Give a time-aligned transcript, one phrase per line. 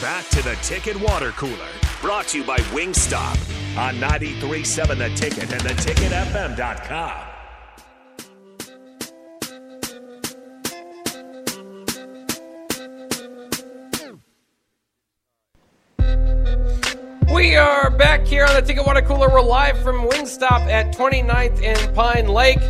[0.00, 1.68] Back to the Ticket Water Cooler,
[2.00, 3.36] brought to you by Wingstop
[3.76, 7.26] on 93.7 The Ticket and theticketfm.com.
[17.34, 19.28] We are back here on the Ticket Water Cooler.
[19.28, 22.60] We're live from Wingstop at 29th and Pine Lake.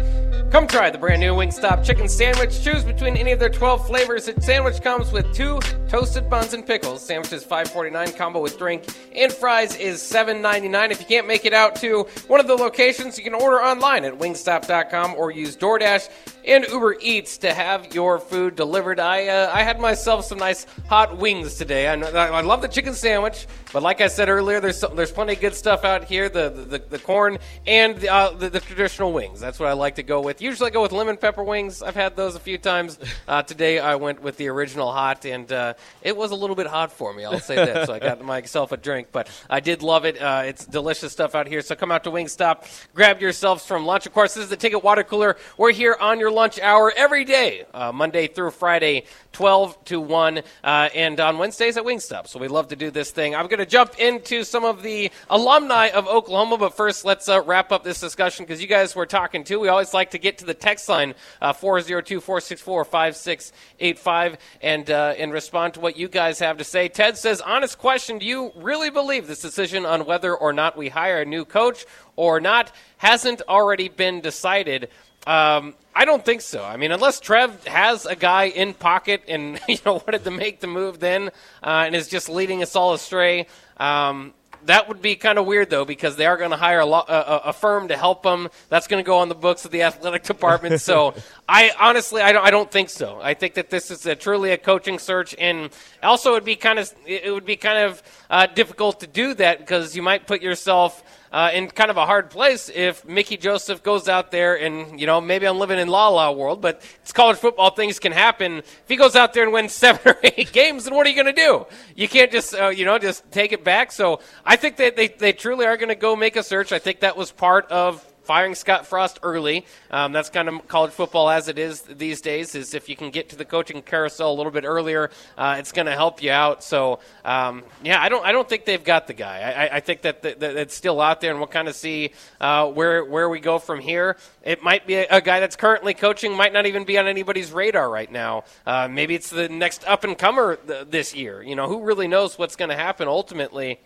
[0.51, 2.61] Come try the brand new Wingstop chicken sandwich.
[2.65, 4.27] Choose between any of their 12 flavors.
[4.27, 5.61] The sandwich comes with two
[5.91, 7.04] toasted buns and pickles.
[7.04, 8.16] Sandwich is $5.49.
[8.16, 10.92] Combo with drink and fries is $7.99.
[10.92, 14.05] If you can't make it out to one of the locations, you can order online
[14.05, 16.09] at wingstop.com or use DoorDash
[16.46, 18.98] and Uber Eats to have your food delivered.
[18.98, 21.88] I uh, I had myself some nice hot wings today.
[21.88, 25.34] I, I love the chicken sandwich, but like I said earlier, there's some, there's plenty
[25.34, 26.29] of good stuff out here.
[26.29, 29.41] The the, the corn and the, uh, the, the traditional wings.
[29.41, 30.41] That's what I like to go with.
[30.41, 31.82] Usually I go with lemon pepper wings.
[31.82, 32.98] I've had those a few times.
[33.29, 36.66] Uh, today I went with the original hot, and uh, it was a little bit
[36.66, 37.25] hot for me.
[37.25, 37.87] I'll say that.
[37.87, 40.21] so I got myself a drink, but I did love it.
[40.21, 41.60] Uh, it's delicious stuff out here.
[41.63, 44.07] So come out to Wingstop, grab yourselves from lunch.
[44.07, 45.37] Of course, this is the Ticket Water Cooler.
[45.57, 50.38] We're here on your lunch hour every day, uh, Monday through Friday, 12 to 1,
[50.38, 52.26] uh, and on Wednesdays at Wingstop.
[52.26, 53.34] So we love to do this thing.
[53.34, 57.40] I'm going to jump into some of the alumni of Oklahoma, but first let's uh,
[57.42, 59.60] wrap up this discussion because you guys were talking too.
[59.60, 65.14] We always like to get to the text line uh, 402 464 5685 and uh,
[65.16, 66.88] and respond to what you guys have to say.
[66.88, 70.88] Ted says, honest question, do you really believe this decision on whether or not we
[70.88, 71.84] hire a new coach
[72.16, 74.88] or not hasn't already been decided?
[75.26, 76.65] Um, I don't think so.
[76.65, 80.60] I mean, unless Trev has a guy in pocket and you know wanted to make
[80.60, 81.28] the move then
[81.62, 83.47] uh, and is just leading us all astray.
[83.76, 84.34] Um,
[84.66, 87.04] that would be kind of weird though because they are going to hire a, lo-
[87.09, 88.48] a, a, firm to help them.
[88.69, 90.81] That's going to go on the books of the athletic department.
[90.81, 91.15] so
[91.48, 93.19] I honestly I don't, I don't think so.
[93.22, 95.71] I think that this is a, truly a coaching search, and
[96.03, 99.34] also it would be kind of it would be kind of uh, difficult to do
[99.34, 103.36] that because you might put yourself uh, in kind of a hard place if Mickey
[103.36, 106.82] Joseph goes out there and, you know, maybe I'm living in la la world, but
[107.02, 107.70] it's college football.
[107.70, 108.58] Things can happen.
[108.58, 111.22] If he goes out there and wins seven or eight games, then what are you
[111.22, 111.66] going to do?
[111.94, 113.92] You can't just, uh, you know, just take it back.
[113.92, 116.72] So I think that they, they truly are going to go make a search.
[116.72, 119.66] I think that was part of firing Scott Frost early.
[119.91, 122.54] Um, that's kind of college football as it is these days.
[122.54, 125.72] Is if you can get to the coaching carousel a little bit earlier, uh, it's
[125.72, 126.62] going to help you out.
[126.62, 129.40] So um, yeah, I don't I don't think they've got the guy.
[129.40, 132.69] I, I think that, that, it's still out there, and we'll kind of see uh,
[132.69, 134.16] where where we go from here.
[134.44, 137.50] It might be a, a, guy that's currently coaching, might not even be on anybody's
[137.50, 138.44] radar right now.
[138.64, 141.42] Uh, maybe it's the next up and comer th- this year.
[141.42, 143.80] You know, who really knows what's going to happen ultimately.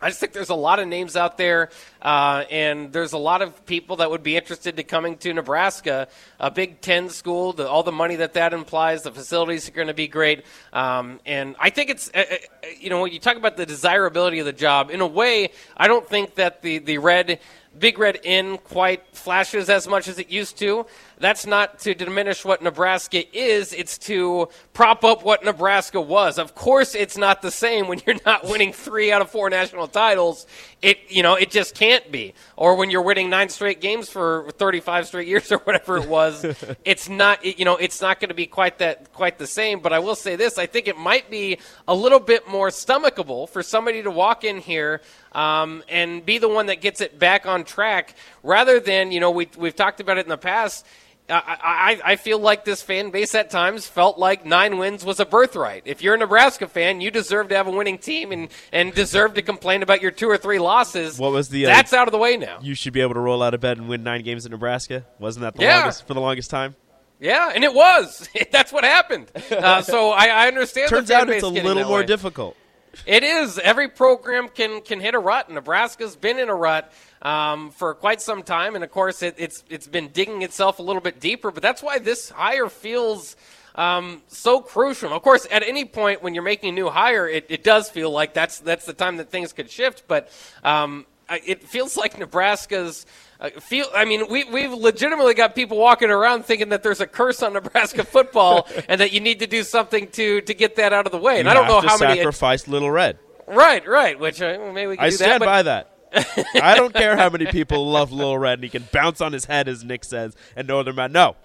[0.00, 1.70] I just think there's a lot of names out there,
[2.02, 6.08] uh, and there's a lot of people that would be interested to coming to Nebraska,
[6.38, 7.54] a Big Ten school.
[7.54, 11.18] The, all the money that that implies, the facilities are going to be great, um,
[11.24, 12.36] and I think it's uh, uh,
[12.78, 15.88] you know when you talk about the desirability of the job, in a way, I
[15.88, 17.40] don't think that the the red
[17.78, 20.86] Big Red Inn quite flashes as much as it used to.
[21.18, 26.38] That's not to diminish what Nebraska is, it's to prop up what Nebraska was.
[26.38, 29.88] Of course, it's not the same when you're not winning three out of four national
[29.88, 30.46] titles.
[30.82, 32.34] It, you know, it just can't be.
[32.56, 36.44] Or when you're winning nine straight games for 35 straight years or whatever it was.
[36.84, 39.80] it's not, you know, it's not going to be quite that, quite the same.
[39.80, 41.58] But I will say this I think it might be
[41.88, 45.00] a little bit more stomachable for somebody to walk in here
[45.36, 49.30] um, and be the one that gets it back on track rather than, you know,
[49.30, 50.86] we, we've talked about it in the past.
[51.28, 55.20] I, I, I feel like this fan base at times felt like nine wins was
[55.20, 55.82] a birthright.
[55.84, 59.34] If you're a Nebraska fan, you deserve to have a winning team and, and deserve
[59.34, 61.18] to complain about your two or three losses.
[61.18, 61.66] What was the?
[61.66, 62.60] Uh, That's out of the way now.
[62.62, 65.04] You should be able to roll out of bed and win nine games in Nebraska.
[65.18, 65.80] Wasn't that the yeah.
[65.80, 66.76] longest for the longest time?
[67.18, 68.28] Yeah, and it was.
[68.52, 69.30] That's what happened.
[69.50, 70.88] Uh, so I, I understand.
[70.88, 72.06] Turns out it's a little more way.
[72.06, 72.56] difficult.
[73.04, 73.58] It is.
[73.58, 75.50] Every program can can hit a rut.
[75.50, 76.92] Nebraska's been in a rut
[77.22, 80.82] um, for quite some time, and of course, it, it's it's been digging itself a
[80.82, 81.50] little bit deeper.
[81.50, 83.36] But that's why this hire feels.
[83.74, 85.12] Um, so crucial.
[85.12, 88.10] Of course, at any point when you're making a new hire, it, it does feel
[88.10, 90.04] like that's that's the time that things could shift.
[90.08, 90.30] But
[90.64, 93.06] um, it feels like Nebraska's
[93.40, 93.86] uh, feel.
[93.94, 97.52] I mean, we we've legitimately got people walking around thinking that there's a curse on
[97.52, 101.12] Nebraska football and that you need to do something to to get that out of
[101.12, 101.38] the way.
[101.38, 103.18] And you I don't know how many sacrifice Little Red.
[103.46, 104.18] Right, right.
[104.18, 105.92] Which uh, maybe we can I do stand that, by that.
[106.62, 109.44] I don't care how many people love Little Red and he can bounce on his
[109.44, 111.12] head, as Nick says, and no other man.
[111.12, 111.36] No,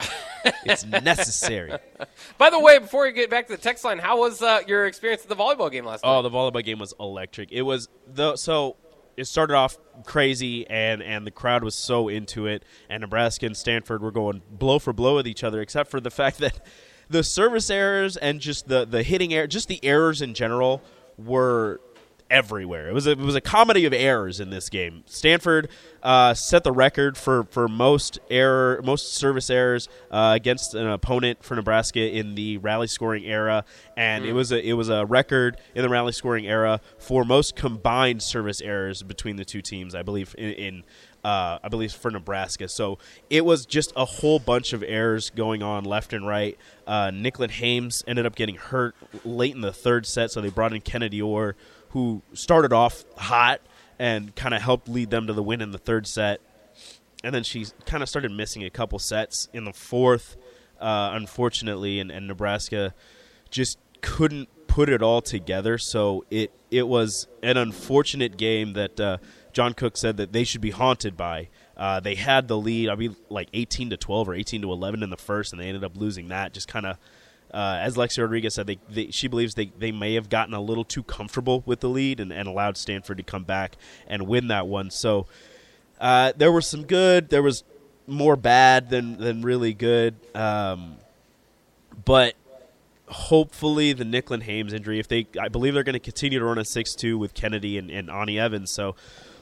[0.66, 1.74] it's necessary.
[2.38, 4.86] By the way, before we get back to the text line, how was uh, your
[4.86, 6.18] experience at the volleyball game last night?
[6.18, 7.52] Oh, the volleyball game was electric.
[7.52, 8.78] It was the so
[9.18, 12.64] it started off crazy and and the crowd was so into it.
[12.90, 16.12] And Nebraska and Stanford were going blow for blow with each other except for the
[16.22, 16.66] fact that
[17.10, 20.82] the service errors and just the the hitting error just the errors in general
[21.18, 21.82] were
[22.32, 22.88] everywhere.
[22.88, 25.04] It was a, it was a comedy of errors in this game.
[25.06, 25.70] Stanford
[26.02, 31.44] uh, set the record for, for most error most service errors uh, against an opponent
[31.44, 34.30] for Nebraska in the rally scoring era, and mm.
[34.30, 38.24] it was a it was a record in the rally scoring era for most combined
[38.24, 39.94] service errors between the two teams.
[39.94, 40.54] I believe in.
[40.54, 40.84] in
[41.24, 42.68] uh, I believe for Nebraska.
[42.68, 42.98] So
[43.30, 46.58] it was just a whole bunch of errors going on left and right.
[46.88, 50.74] Uh, Nicklin Hames ended up getting hurt late in the third set, so they brought
[50.74, 51.56] in Kennedy Orr,
[51.92, 53.62] who started off hot
[54.00, 56.42] and kind of helped lead them to the win in the third set.
[57.24, 60.38] And then she kind of started missing a couple sets in the fourth,
[60.80, 62.96] uh, unfortunately, and, and Nebraska
[63.52, 65.78] just couldn't put it all together.
[65.78, 69.18] So it it was an unfortunate game that uh,
[69.54, 71.50] John Cook said that they should be haunted by.
[71.78, 75.04] Uh, they had the lead, I mean, like 18 to 12 or 18 to 11
[75.04, 76.54] in the first, and they ended up losing that.
[76.54, 76.98] Just kind of
[77.54, 80.62] uh, as Lexi Rodriguez said, they, they, she believes they, they may have gotten a
[80.62, 83.78] little too comfortable with the lead and, and allowed Stanford to come back
[84.08, 84.90] and win that one.
[84.90, 85.28] So
[86.00, 87.30] uh, there was some good.
[87.30, 87.64] There was
[88.08, 90.16] more bad than, than really good.
[90.36, 90.96] Um,
[92.06, 92.36] but
[93.08, 96.58] hopefully the Nicklin Hames injury, if they, I believe they're going to continue to run
[96.58, 98.72] a 6 2 with Kennedy and, and Anni Evans.
[98.72, 98.96] So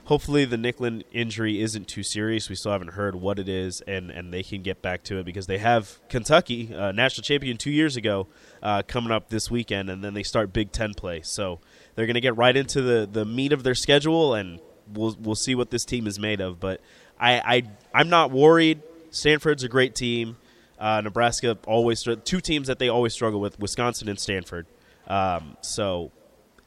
[0.10, 2.50] hopefully the Nicklin injury isn't too serious.
[2.50, 5.24] We still haven't heard what it is, and, and they can get back to it
[5.24, 8.26] because they have Kentucky, uh, national champion two years ago,
[8.64, 11.22] uh, coming up this weekend, and then they start Big Ten play.
[11.22, 11.60] So
[11.94, 14.60] they're going to get right into the, the meat of their schedule, and
[14.92, 16.60] we'll we'll see what this team is made of.
[16.60, 16.82] But
[17.20, 17.64] I, I
[17.94, 18.82] I'm not worried.
[19.12, 20.38] Stanford's a great team.
[20.80, 24.66] Uh, Nebraska always two teams that they always struggle with: Wisconsin and Stanford.
[25.08, 26.12] Um, so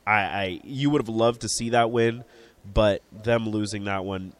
[0.07, 2.23] I, I you would have loved to see that win
[2.65, 4.35] but them losing that one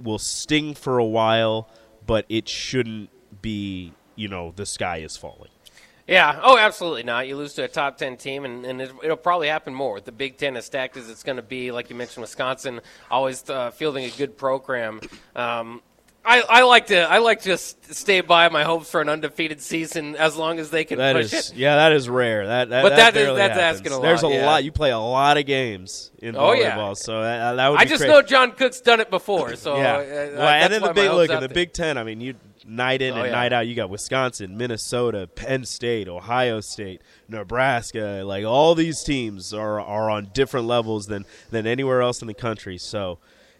[0.00, 1.68] will sting for a while,
[2.06, 3.10] but it shouldn't
[3.42, 5.50] be, you know, the sky is falling.
[6.06, 6.40] Yeah.
[6.42, 7.28] Oh, absolutely not.
[7.28, 10.00] You lose to a top ten team, and, and it, will probably happen more.
[10.00, 12.80] The Big Ten as stacked as it's going to be, like you mentioned, Wisconsin
[13.10, 15.00] always uh, fielding a good program.
[15.36, 15.82] Um,
[16.24, 19.62] I, I like to I like to just stay by my hopes for an undefeated
[19.62, 21.56] season as long as they can that push is, it.
[21.56, 22.46] Yeah, that is rare.
[22.46, 23.80] That, that but that, that is, that's happens.
[23.80, 24.02] asking a lot.
[24.02, 24.46] There's a yeah.
[24.46, 24.64] lot.
[24.64, 26.92] You play a lot of games in oh, volleyball, yeah.
[26.94, 27.80] so that, that would.
[27.80, 28.12] I just crazy.
[28.12, 29.56] know John Cook's done it before.
[29.56, 29.96] So yeah.
[29.96, 30.04] Uh,
[30.36, 31.48] well, and in the big look in the.
[31.48, 32.34] Big Ten, I mean, you
[32.66, 33.32] night in oh, and yeah.
[33.32, 33.66] night out.
[33.66, 38.22] You got Wisconsin, Minnesota, Penn State, Ohio State, Nebraska.
[38.24, 42.34] Like all these teams are are on different levels than than anywhere else in the
[42.34, 42.76] country.
[42.76, 43.18] So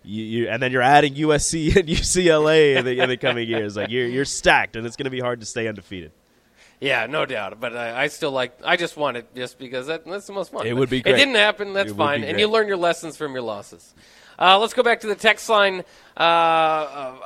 [0.08, 3.76] you, you, and then you're adding USC and UCLA in the, in the coming years.
[3.76, 6.12] Like you're you're stacked, and it's going to be hard to stay undefeated.
[6.80, 7.58] Yeah, no doubt.
[7.60, 8.58] But I, I, still like.
[8.64, 10.66] I just want it just because that, that's the most fun.
[10.66, 11.02] It would be.
[11.02, 11.14] Great.
[11.14, 11.72] It didn't happen.
[11.72, 13.94] That's fine, and you learn your lessons from your losses.
[14.38, 15.84] Uh, let's go back to the text line.
[16.16, 17.17] Uh, of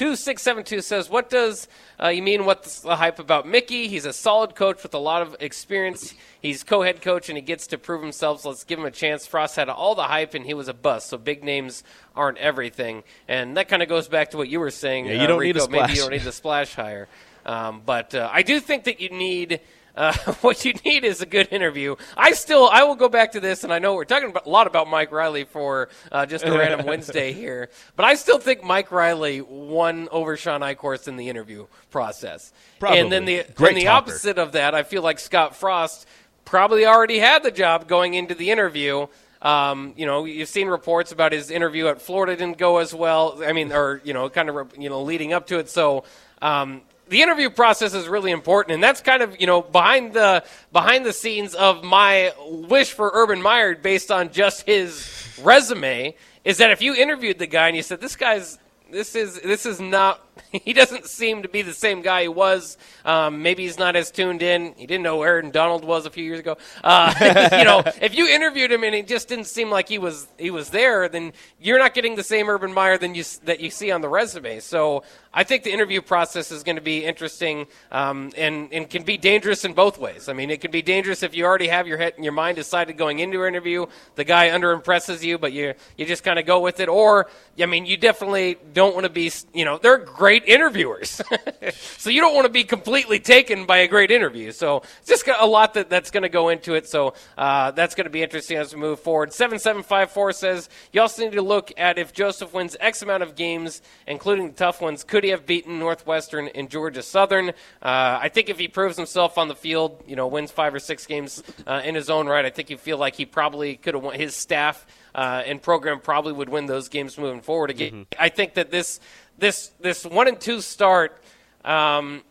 [0.00, 1.68] two six seven two says, "What does
[2.02, 2.46] uh, you mean?
[2.46, 3.86] What's the hype about Mickey?
[3.86, 6.14] He's a solid coach with a lot of experience.
[6.40, 8.40] He's co-head coach and he gets to prove himself.
[8.40, 9.26] So let's give him a chance.
[9.26, 11.10] Frost had all the hype and he was a bust.
[11.10, 11.84] So big names
[12.16, 13.04] aren't everything.
[13.28, 15.04] And that kind of goes back to what you were saying.
[15.04, 15.44] Yeah, you don't uh, Rico.
[15.44, 15.88] need a splash.
[15.88, 17.06] Maybe you don't need the splash hire.
[17.44, 19.60] Um, but uh, I do think that you need."
[20.00, 21.94] Uh, what you need is a good interview.
[22.16, 24.48] I still, I will go back to this, and I know we're talking about, a
[24.48, 28.64] lot about Mike Riley for uh, just a random Wednesday here, but I still think
[28.64, 32.50] Mike Riley won over Shawn Eichorst in the interview process.
[32.78, 32.98] Probably.
[32.98, 34.10] And then the, Great and the talker.
[34.10, 36.08] opposite of that, I feel like Scott Frost
[36.46, 39.06] probably already had the job going into the interview.
[39.42, 43.42] Um, you know, you've seen reports about his interview at Florida didn't go as well.
[43.44, 45.68] I mean, or you know, kind of you know, leading up to it.
[45.68, 46.04] So
[46.40, 46.80] um,
[47.10, 51.04] the interview process is really important, and that's kind of you know behind the behind
[51.04, 56.14] the scenes of my wish for Urban Meyer based on just his resume.
[56.44, 58.58] Is that if you interviewed the guy and you said this guy's
[58.90, 62.76] this is this is not he doesn't seem to be the same guy he was.
[63.04, 64.74] Um, maybe he's not as tuned in.
[64.76, 66.56] He didn't know where Aaron Donald was a few years ago.
[66.82, 67.14] Uh,
[67.58, 70.50] you know, if you interviewed him and it just didn't seem like he was he
[70.50, 73.90] was there, then you're not getting the same Urban Meyer than you that you see
[73.90, 74.60] on the resume.
[74.60, 79.04] So I think the interview process is going to be interesting um, and and can
[79.04, 80.28] be dangerous in both ways.
[80.28, 82.56] I mean, it can be dangerous if you already have your head and your mind
[82.56, 86.38] decided going into an interview, the guy under impresses you, but you you just kind
[86.38, 86.88] of go with it.
[86.88, 87.28] Or
[87.60, 91.20] I mean, you definitely don't want to be you know they're great interviewers,
[91.98, 94.52] so you don't want to be completely taken by a great interview.
[94.52, 96.88] So just a lot that, that's going to go into it.
[96.88, 99.32] So uh, that's going to be interesting as we move forward.
[99.32, 103.02] Seven seven five four says you also need to look at if Joseph wins X
[103.02, 105.04] amount of games, including the tough ones.
[105.04, 107.50] Could he have beaten Northwestern and Georgia Southern?
[107.50, 110.78] Uh, I think if he proves himself on the field, you know, wins five or
[110.78, 113.94] six games uh, in his own right, I think you feel like he probably could
[113.94, 114.14] have won.
[114.14, 117.70] His staff uh, and program probably would win those games moving forward.
[117.70, 118.22] Again, mm-hmm.
[118.22, 119.00] I think that this
[119.40, 121.20] this this one and two start.
[121.64, 122.22] Um,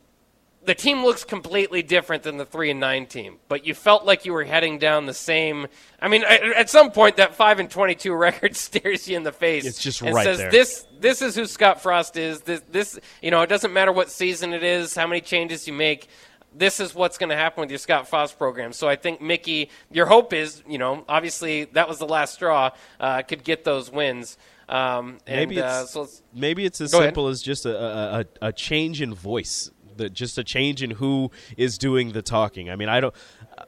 [0.66, 4.26] the team looks completely different than the three and nine team, but you felt like
[4.26, 5.68] you were heading down the same.
[6.02, 9.66] I mean, at some point, that five and twenty-two record stares you in the face.
[9.66, 10.52] It's just and right says, there.
[10.52, 12.42] This this is who Scott Frost is.
[12.42, 15.74] This this you know, it doesn't matter what season it is, how many changes you
[15.74, 16.08] make.
[16.54, 18.74] This is what's going to happen with your Scott Frost program.
[18.74, 22.72] So I think Mickey, your hope is, you know, obviously that was the last straw,
[23.00, 24.38] uh, could get those wins.
[24.68, 27.08] Um, and, Maybe uh, it's so let's- maybe it's as Go ahead.
[27.10, 30.92] simple as just a, a, a, a change in voice, the, just a change in
[30.92, 32.70] who is doing the talking.
[32.70, 33.14] I mean, I don't.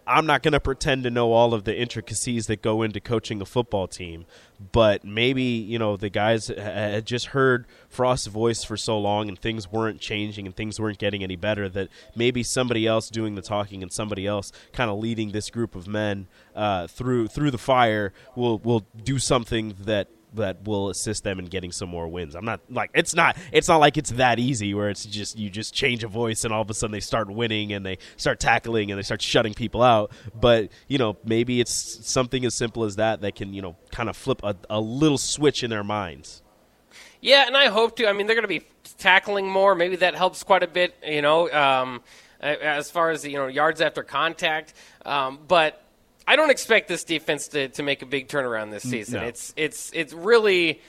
[0.05, 3.41] I'm not going to pretend to know all of the intricacies that go into coaching
[3.41, 4.25] a football team,
[4.71, 9.39] but maybe you know the guys had just heard Frost's voice for so long, and
[9.39, 11.67] things weren't changing, and things weren't getting any better.
[11.69, 15.75] That maybe somebody else doing the talking and somebody else kind of leading this group
[15.75, 21.23] of men uh, through through the fire will will do something that that will assist
[21.23, 22.35] them in getting some more wins.
[22.35, 25.50] I'm not like it's not it's not like it's that easy where it's just you
[25.50, 28.39] just change a voice and all of a sudden they start winning and they start
[28.39, 30.11] tackling and they start shutting people out.
[30.39, 31.73] But you know maybe it's
[32.07, 35.17] something as simple as that that can you know kind of flip a, a little
[35.17, 36.41] switch in their minds.
[37.21, 38.07] Yeah, and I hope to.
[38.07, 38.65] I mean, they're going to be
[38.97, 39.75] tackling more.
[39.75, 40.95] Maybe that helps quite a bit.
[41.05, 42.01] You know, um,
[42.41, 44.73] as far as you know, yards after contact.
[45.05, 45.81] Um, but
[46.31, 49.19] I don't expect this defense to, to make a big turnaround this mm, season.
[49.19, 49.27] no.
[49.27, 50.79] It's it's it's really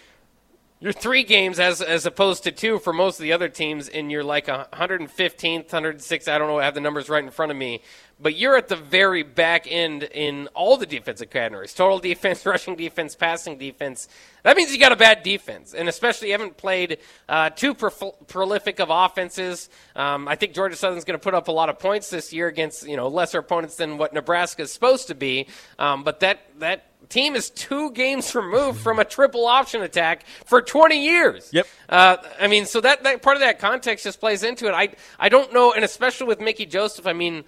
[0.78, 4.12] you're three games as as opposed to two for most of the other teams, and
[4.12, 6.28] you're like a 115th, 106th.
[6.28, 6.60] I don't know.
[6.60, 7.82] I have the numbers right in front of me,
[8.22, 12.76] but you're at the very back end in all the defensive categories: total defense, rushing
[12.76, 14.08] defense, passing defense.
[14.44, 16.98] That means you got a bad defense, and especially you haven't played
[17.28, 19.68] uh, too pro- prolific of offenses.
[19.96, 22.46] Um, I think Georgia Southern's going to put up a lot of points this year
[22.46, 25.48] against you know lesser opponents than what Nebraska is supposed to be.
[25.78, 30.62] Um, but that that team is two games removed from a triple option attack for
[30.62, 31.50] 20 years.
[31.52, 31.66] Yep.
[31.88, 34.72] Uh, I mean, so that, that part of that context just plays into it.
[34.72, 37.44] I I don't know, and especially with Mickey Joseph, I mean,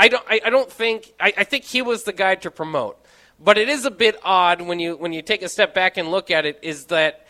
[0.00, 2.96] I don't I, I don't think I, I think he was the guy to promote.
[3.38, 6.10] But it is a bit odd when you when you take a step back and
[6.10, 6.58] look at it.
[6.62, 7.26] Is that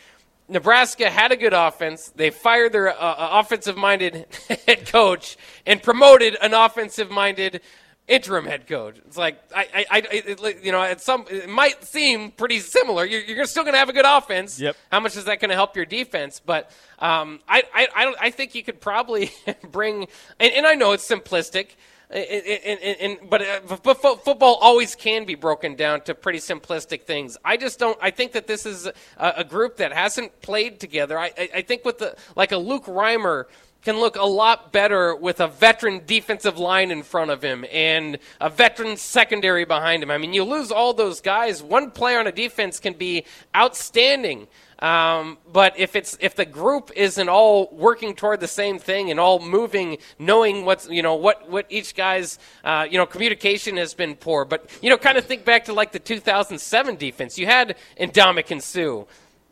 [0.47, 2.11] Nebraska had a good offense.
[2.15, 4.25] They fired their uh, offensive minded
[4.67, 7.61] head coach and promoted an offensive minded
[8.07, 8.97] interim head coach.
[9.05, 13.05] It's like I, I, I it, you know, at some it might seem pretty similar.
[13.05, 14.59] You're, you're still going to have a good offense.
[14.61, 14.77] Yep.
[14.91, 16.41] How much is that going to help your defense?
[16.43, 19.31] But um, I, I, I, don't, I think you could probably
[19.71, 20.07] bring,
[20.39, 21.75] and, and I know it's simplistic.
[22.11, 26.13] And, and, and, and- but, uh, but fo- football always can be broken down to
[26.13, 27.37] pretty simplistic things.
[27.45, 27.97] I just don't.
[28.01, 28.93] I think that this is a,
[29.37, 31.17] a group that hasn't played together.
[31.17, 33.45] I, I, I think with the like a Luke Reimer
[33.83, 38.19] can look a lot better with a veteran defensive line in front of him and
[38.39, 40.11] a veteran secondary behind him.
[40.11, 41.63] I mean, you lose all those guys.
[41.63, 43.25] One player on a defense can be
[43.55, 44.47] outstanding.
[44.81, 49.19] Um, but if it's if the group isn't all working toward the same thing and
[49.19, 53.93] all moving, knowing what's you know what what each guy's uh, you know communication has
[53.93, 54.43] been poor.
[54.43, 57.37] But you know, kind of think back to like the 2007 defense.
[57.37, 59.05] You had Ndamukong Suh.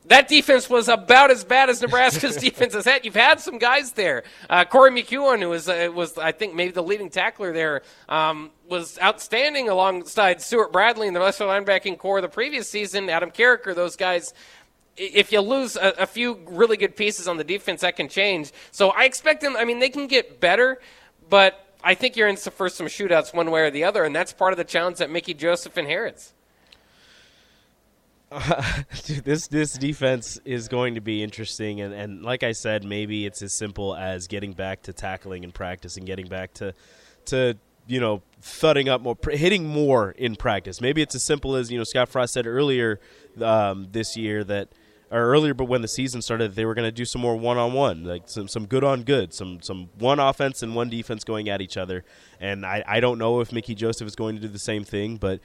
[0.10, 3.06] That defense was about as bad as Nebraska's defense has had.
[3.06, 4.24] You've had some guys there.
[4.50, 8.50] Uh, Corey McKeon, who was, uh, was I think maybe the leading tackler there, um,
[8.68, 13.08] was outstanding alongside Stuart Bradley in the the linebacking core the previous season.
[13.08, 14.34] Adam Carriker, those guys.
[15.02, 18.52] If you lose a, a few really good pieces on the defense, that can change.
[18.72, 19.56] So I expect them.
[19.56, 20.80] I mean, they can get better,
[21.30, 24.34] but I think you're in for some shootouts one way or the other, and that's
[24.34, 26.34] part of the challenge that Mickey Joseph inherits.
[29.06, 33.26] Dude, this this defense is going to be interesting, and, and like I said, maybe
[33.26, 36.74] it's as simple as getting back to tackling in practice and getting back to
[37.26, 40.80] to you know thudding up more, hitting more in practice.
[40.80, 43.00] Maybe it's as simple as you know Scott Frost said earlier
[43.42, 44.70] um, this year that.
[45.12, 48.04] Or earlier, but when the season started, they were going to do some more one-on-one,
[48.04, 51.62] like some some good on good, some some one offense and one defense going at
[51.62, 52.04] each other.
[52.40, 55.18] And I, I don't know if Mickey Joseph is going to do the same thing,
[55.18, 55.40] but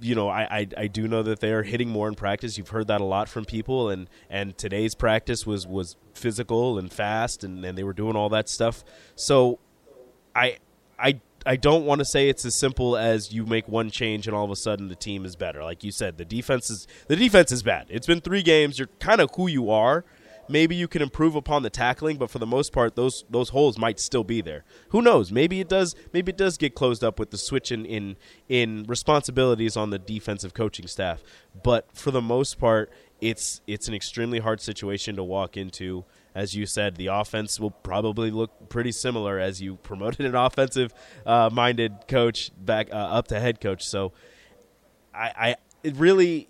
[0.00, 2.56] you know, I, I, I do know that they are hitting more in practice.
[2.56, 6.92] You've heard that a lot from people, and, and today's practice was, was physical and
[6.92, 8.84] fast, and, and they were doing all that stuff.
[9.16, 9.58] So
[10.34, 10.58] I
[10.98, 14.36] I I don't want to say it's as simple as you make one change and
[14.36, 15.62] all of a sudden the team is better.
[15.62, 17.86] Like you said, the defense is the defense is bad.
[17.88, 18.78] It's been three games.
[18.78, 20.04] You're kind of who you are.
[20.50, 23.78] Maybe you can improve upon the tackling, but for the most part, those those holes
[23.78, 24.64] might still be there.
[24.88, 25.30] Who knows?
[25.30, 25.94] Maybe it does.
[26.12, 28.16] Maybe it does get closed up with the switch in in,
[28.48, 31.22] in responsibilities on the defensive coaching staff.
[31.62, 32.90] But for the most part,
[33.20, 36.04] it's it's an extremely hard situation to walk into.
[36.34, 40.92] As you said, the offense will probably look pretty similar as you promoted an offensive
[41.26, 43.84] uh, minded coach back uh, up to head coach.
[43.84, 44.12] So,
[45.14, 46.48] I, I really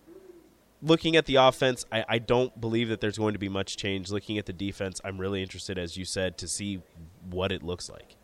[0.82, 4.10] looking at the offense, I, I don't believe that there's going to be much change.
[4.10, 6.82] Looking at the defense, I'm really interested, as you said, to see
[7.28, 8.17] what it looks like.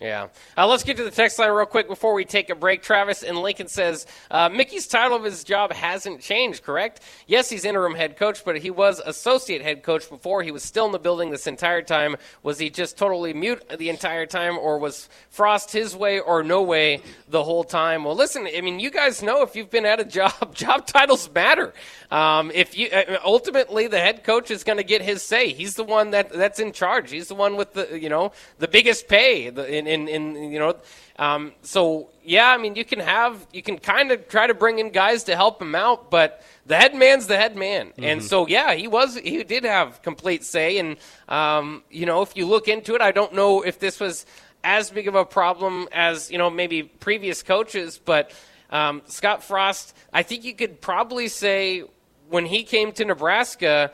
[0.00, 0.28] Yeah.
[0.56, 2.82] Uh, let's get to the text line real quick before we take a break.
[2.82, 7.00] Travis in Lincoln says uh, Mickey's title of his job hasn't changed, correct?
[7.26, 10.44] Yes, he's interim head coach, but he was associate head coach before.
[10.44, 12.14] He was still in the building this entire time.
[12.44, 16.62] Was he just totally mute the entire time, or was Frost his way or no
[16.62, 18.04] way the whole time?
[18.04, 21.28] Well, listen, I mean, you guys know if you've been at a job, job titles
[21.34, 21.74] matter.
[22.12, 25.74] Um, if you uh, ultimately the head coach is going to get his say, he's
[25.74, 27.10] the one that that's in charge.
[27.10, 30.76] He's the one with the you know the biggest pay in in, in you know.
[31.18, 34.78] Um, so yeah, I mean you can have you can kind of try to bring
[34.78, 38.04] in guys to help him out, but the head man's the head man, mm-hmm.
[38.04, 40.96] and so yeah, he was he did have complete say, and
[41.28, 44.26] um, you know if you look into it, I don't know if this was
[44.62, 48.32] as big of a problem as you know maybe previous coaches, but
[48.70, 51.84] um, Scott Frost, I think you could probably say
[52.28, 53.90] when he came to Nebraska,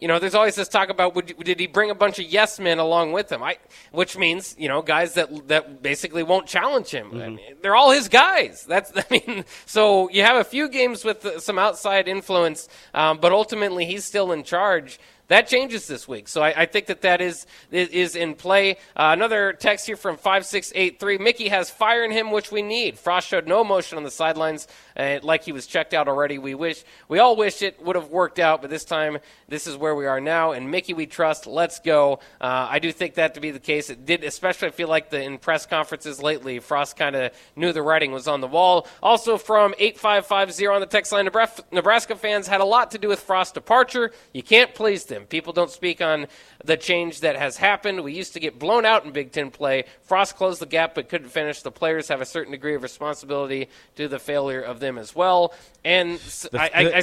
[0.00, 2.60] you know, there's always this talk about would, did he bring a bunch of yes
[2.60, 3.42] men along with him?
[3.42, 3.58] I,
[3.90, 7.08] which means you know guys that that basically won't challenge him.
[7.08, 7.20] Mm-hmm.
[7.20, 8.64] I mean, they're all his guys.
[8.68, 13.32] That's I mean, so you have a few games with some outside influence, um, but
[13.32, 15.00] ultimately he's still in charge.
[15.28, 18.72] That changes this week, so I, I think that that is is in play.
[18.96, 21.18] Uh, another text here from five six eight three.
[21.18, 22.98] Mickey has fire in him, which we need.
[22.98, 26.38] Frost showed no emotion on the sidelines, uh, like he was checked out already.
[26.38, 29.76] We wish we all wish it would have worked out, but this time this is
[29.76, 30.52] where we are now.
[30.52, 31.46] And Mickey, we trust.
[31.46, 32.20] Let's go.
[32.40, 33.90] Uh, I do think that to be the case.
[33.90, 34.68] It did, especially.
[34.68, 38.26] I feel like the in press conferences lately, Frost kind of knew the writing was
[38.26, 38.86] on the wall.
[39.02, 41.28] Also from eight five five zero on the text line,
[41.70, 44.10] Nebraska fans had a lot to do with Frost's departure.
[44.32, 45.24] You can't please them.
[45.24, 46.26] People don't speak on
[46.64, 48.02] the change that has happened.
[48.02, 49.84] We used to get blown out in Big Ten play.
[50.02, 51.62] Frost closed the gap but couldn't finish.
[51.62, 55.52] The players have a certain degree of responsibility to the failure of them as well.
[55.84, 56.20] And
[56.54, 57.02] I, I,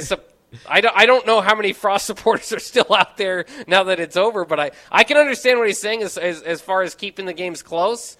[0.68, 4.00] I don't, I don't know how many Frost supporters are still out there now that
[4.00, 6.94] it's over, but I, I can understand what he's saying as, as, as far as
[6.94, 8.16] keeping the games close.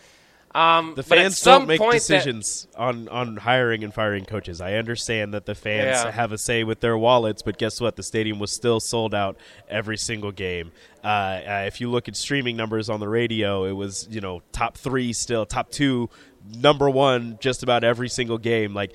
[0.56, 4.62] Um, the fans don't make decisions that, on, on hiring and firing coaches.
[4.62, 6.11] I understand that the fans yeah.
[6.11, 7.96] have a say with their wallets, but guess what?
[7.96, 9.37] The stadium was still sold out
[9.68, 10.72] every single game.
[11.05, 14.40] Uh, uh, if you look at streaming numbers on the radio, it was you know
[14.52, 16.09] top three still, top two,
[16.55, 18.72] number one, just about every single game.
[18.72, 18.94] Like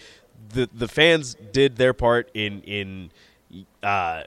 [0.51, 3.11] the the fans did their part in in
[3.83, 4.23] uh,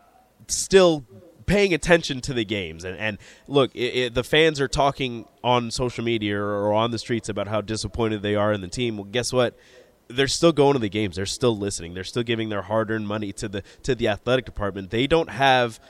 [0.49, 1.05] still
[1.47, 2.85] paying attention to the games.
[2.85, 6.99] And, and look, it, it, the fans are talking on social media or on the
[6.99, 8.97] streets about how disappointed they are in the team.
[8.97, 9.57] Well, guess what?
[10.09, 11.17] They're still going to the games.
[11.17, 11.95] They're still listening.
[11.95, 14.91] They're still giving their hard-earned money to the to the athletic department.
[14.91, 15.81] They don't have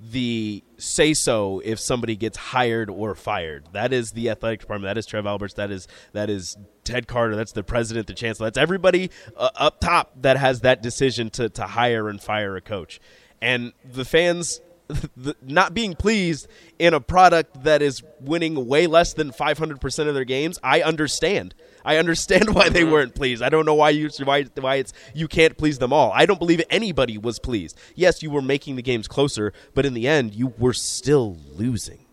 [0.00, 3.66] the say so if somebody gets hired or fired.
[3.72, 4.90] That is the athletic department.
[4.90, 5.54] That is Trev Alberts.
[5.54, 7.36] That is that is Ted Carter.
[7.36, 8.46] That's the president, the chancellor.
[8.46, 12.60] That's everybody uh, up top that has that decision to to hire and fire a
[12.60, 13.00] coach.
[13.40, 14.60] And the fans
[15.16, 16.46] the, not being pleased
[16.78, 21.54] in a product that is winning way less than 500% of their games, I understand.
[21.84, 22.92] I understand why they mm-hmm.
[22.92, 23.42] weren't pleased.
[23.42, 26.12] I don't know why you why why it's you can't please them all.
[26.12, 27.78] I don't believe anybody was pleased.
[27.94, 32.03] Yes, you were making the games closer, but in the end, you were still losing.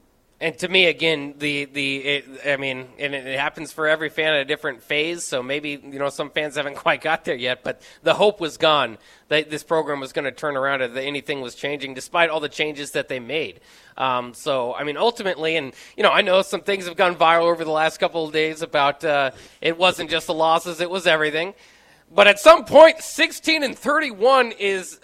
[0.41, 4.33] And to me, again, the the it, I mean, and it happens for every fan
[4.33, 5.23] at a different phase.
[5.23, 8.57] So maybe you know some fans haven't quite got there yet, but the hope was
[8.57, 12.31] gone that this program was going to turn around and that anything was changing, despite
[12.31, 13.59] all the changes that they made.
[13.97, 17.43] Um, so I mean, ultimately, and you know, I know some things have gone viral
[17.43, 19.29] over the last couple of days about uh,
[19.61, 21.53] it wasn't just the losses; it was everything.
[22.11, 24.99] But at some point, 16 and 31 is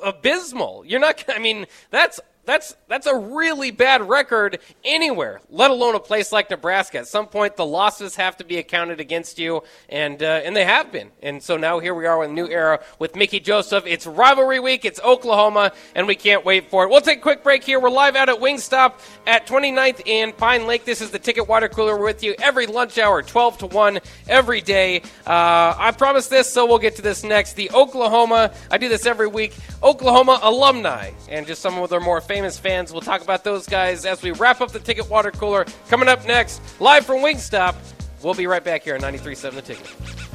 [0.00, 0.84] abysmal.
[0.84, 1.24] You're not.
[1.28, 6.48] I mean, that's that's that's a really bad record anywhere, let alone a place like
[6.48, 6.98] Nebraska.
[6.98, 10.64] At some point, the losses have to be accounted against you, and uh, and they
[10.64, 11.10] have been.
[11.22, 13.84] And so now here we are with a new era with Mickey Joseph.
[13.86, 14.84] It's rivalry week.
[14.84, 16.90] It's Oklahoma, and we can't wait for it.
[16.90, 17.80] We'll take a quick break here.
[17.80, 20.84] We're live out at Wingstop at 29th and Pine Lake.
[20.84, 24.60] This is the Ticket Water Cooler with you every lunch hour, 12 to 1 every
[24.60, 25.00] day.
[25.26, 27.54] Uh, I promise this, so we'll get to this next.
[27.54, 29.56] The Oklahoma, I do this every week.
[29.82, 32.92] Oklahoma alumni, and just some of their more famous famous fans.
[32.92, 35.64] We'll talk about those guys as we wrap up the Ticket Water Cooler.
[35.88, 37.74] Coming up next, live from Wingstop.
[38.22, 40.25] We'll be right back here on 93.7 The Ticket.